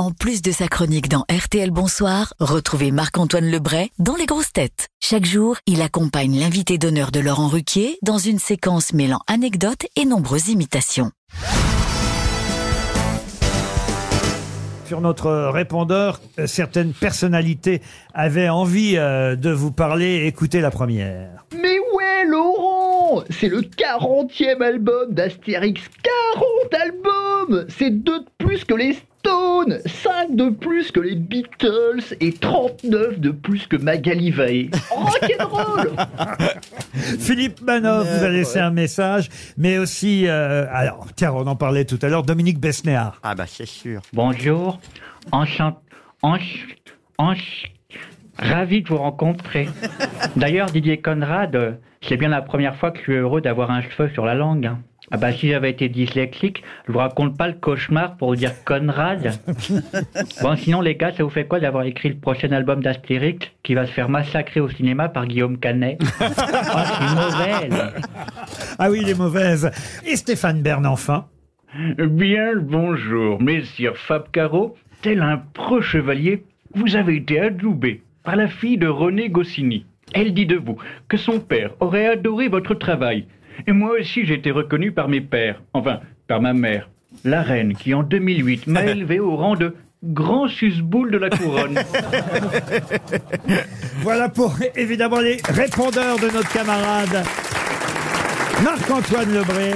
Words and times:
En 0.00 0.12
plus 0.12 0.40
de 0.40 0.50
sa 0.50 0.66
chronique 0.66 1.10
dans 1.10 1.26
RTL 1.30 1.70
Bonsoir, 1.70 2.32
retrouvez 2.40 2.90
Marc-Antoine 2.90 3.50
Lebray 3.50 3.90
dans 3.98 4.16
Les 4.16 4.24
Grosses 4.24 4.50
Têtes. 4.50 4.88
Chaque 4.98 5.26
jour, 5.26 5.58
il 5.66 5.82
accompagne 5.82 6.40
l'invité 6.40 6.78
d'honneur 6.78 7.10
de 7.10 7.20
Laurent 7.20 7.48
Ruquier 7.48 7.98
dans 8.00 8.16
une 8.16 8.38
séquence 8.38 8.94
mêlant 8.94 9.20
anecdotes 9.26 9.84
et 9.96 10.06
nombreuses 10.06 10.48
imitations. 10.48 11.10
Sur 14.86 15.02
notre 15.02 15.50
répondeur, 15.50 16.18
euh, 16.38 16.46
certaines 16.46 16.94
personnalités 16.94 17.82
avaient 18.14 18.48
envie 18.48 18.96
euh, 18.96 19.36
de 19.36 19.50
vous 19.50 19.70
parler. 19.70 20.24
Écoutez 20.24 20.62
la 20.62 20.70
première. 20.70 21.44
Mais 21.52 21.78
ouais, 21.94 22.24
Laurent 22.26 23.22
C'est 23.28 23.48
le 23.48 23.60
40e 23.60 24.62
album 24.62 25.12
d'Astérix. 25.12 25.82
40 26.02 26.44
C'est 27.68 27.90
deux 27.90 28.20
de 28.20 28.26
plus 28.38 28.64
que 28.64 28.74
les 28.74 28.96
Stones, 29.20 29.80
5 29.84 30.34
de 30.34 30.48
plus 30.48 30.90
que 30.92 31.00
les 31.00 31.14
Beatles 31.14 32.16
et 32.20 32.32
39 32.32 33.18
de 33.20 33.30
plus 33.30 33.66
que 33.66 33.76
Magali 33.76 34.30
Vaé. 34.30 34.70
Rock'n'roll 34.90 35.90
Philippe 37.18 37.60
Manoff 37.60 38.06
vous 38.08 38.24
a 38.24 38.28
laissé 38.28 38.58
un 38.60 38.70
message, 38.70 39.28
mais 39.58 39.76
aussi, 39.78 40.26
euh, 40.26 40.66
alors, 40.72 41.06
tiens, 41.16 41.32
on 41.32 41.46
en 41.46 41.56
parlait 41.56 41.84
tout 41.84 41.98
à 42.02 42.08
l'heure, 42.08 42.22
Dominique 42.22 42.58
Besnéard. 42.58 43.18
Ah 43.22 43.34
bah 43.34 43.44
c'est 43.46 43.66
sûr. 43.68 44.00
Bonjour, 44.14 44.80
enchanté, 45.30 45.78
ravi 48.38 48.82
de 48.82 48.88
vous 48.88 48.96
rencontrer. 48.96 49.68
D'ailleurs, 50.36 50.70
Didier 50.70 51.00
Conrad, 51.00 51.54
euh, 51.56 51.72
c'est 52.02 52.16
bien 52.16 52.28
la 52.28 52.42
première 52.42 52.76
fois 52.76 52.90
que 52.90 52.98
je 52.98 53.02
suis 53.02 53.14
heureux 53.16 53.40
d'avoir 53.40 53.70
un 53.70 53.82
cheveu 53.82 54.08
sur 54.14 54.24
la 54.24 54.34
langue. 54.34 54.66
hein. 54.66 54.78
Ah 55.12 55.16
bah 55.16 55.32
si 55.32 55.48
j'avais 55.48 55.70
été 55.70 55.88
dyslexique, 55.88 56.62
je 56.86 56.92
vous 56.92 56.98
raconte 56.98 57.36
pas 57.36 57.48
le 57.48 57.54
cauchemar 57.54 58.16
pour 58.16 58.28
vous 58.28 58.36
dire 58.36 58.52
Conrad. 58.64 59.32
Bon 60.40 60.56
sinon 60.56 60.80
les 60.80 60.94
gars, 60.94 61.12
ça 61.12 61.24
vous 61.24 61.30
fait 61.30 61.46
quoi 61.46 61.58
d'avoir 61.58 61.84
écrit 61.84 62.10
le 62.10 62.14
prochain 62.16 62.52
album 62.52 62.80
d'Astérix 62.80 63.48
qui 63.64 63.74
va 63.74 63.86
se 63.86 63.92
faire 63.92 64.08
massacrer 64.08 64.60
au 64.60 64.68
cinéma 64.68 65.08
par 65.08 65.26
Guillaume 65.26 65.58
Canet 65.58 65.98
Oh, 66.20 66.24
c'est 66.24 67.14
mauvaise 67.14 67.92
Ah 68.78 68.90
oui, 68.90 69.02
les 69.04 69.14
mauvaises. 69.14 69.70
Et 70.06 70.14
Stéphane 70.16 70.62
Bern, 70.62 70.86
enfin. 70.86 71.26
Bien 71.98 72.52
le 72.52 72.60
bonjour, 72.60 73.40
messire 73.42 73.96
Fab 73.96 74.30
Caro, 74.30 74.76
tel 75.02 75.22
un 75.22 75.38
preux 75.54 75.80
chevalier, 75.82 76.44
vous 76.74 76.94
avez 76.96 77.16
été 77.16 77.40
adoubé 77.40 78.02
par 78.22 78.36
la 78.36 78.48
fille 78.48 78.78
de 78.78 78.86
René 78.88 79.28
Goscinny. 79.28 79.84
Elle 80.12 80.34
dit 80.34 80.46
de 80.46 80.56
vous 80.56 80.76
que 81.08 81.16
son 81.16 81.38
père 81.40 81.70
aurait 81.80 82.06
adoré 82.06 82.48
votre 82.48 82.74
travail. 82.74 83.26
Et 83.66 83.72
moi 83.72 83.92
aussi 83.98 84.24
j'ai 84.24 84.34
été 84.34 84.50
reconnu 84.50 84.92
par 84.92 85.08
mes 85.08 85.20
pères, 85.20 85.62
enfin 85.72 86.00
par 86.26 86.40
ma 86.40 86.52
mère, 86.52 86.88
la 87.24 87.42
reine 87.42 87.74
qui 87.74 87.94
en 87.94 88.02
2008 88.02 88.66
m'a 88.66 88.84
élevé 88.86 89.20
au 89.20 89.36
rang 89.36 89.56
de 89.56 89.74
grand 90.02 90.48
susboule 90.48 91.10
de 91.10 91.18
la 91.18 91.30
couronne. 91.30 91.78
Voilà 94.02 94.28
pour 94.30 94.56
évidemment 94.74 95.20
les 95.20 95.38
répondeurs 95.48 96.18
de 96.18 96.30
notre 96.30 96.50
camarade 96.50 97.22
Marc-Antoine 98.64 99.32
Lebré, 99.32 99.72